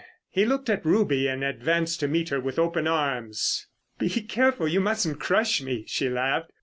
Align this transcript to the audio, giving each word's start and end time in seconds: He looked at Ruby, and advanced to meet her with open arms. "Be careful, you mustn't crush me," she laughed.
He 0.31 0.45
looked 0.45 0.67
at 0.67 0.83
Ruby, 0.83 1.27
and 1.27 1.43
advanced 1.43 1.99
to 1.99 2.07
meet 2.07 2.29
her 2.29 2.39
with 2.39 2.57
open 2.57 2.87
arms. 2.87 3.67
"Be 3.99 4.09
careful, 4.09 4.67
you 4.67 4.81
mustn't 4.81 5.19
crush 5.19 5.61
me," 5.61 5.85
she 5.85 6.09
laughed. 6.09 6.49